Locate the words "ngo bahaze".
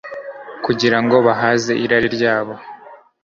1.03-1.71